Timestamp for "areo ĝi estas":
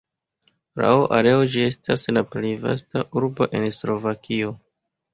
1.17-2.07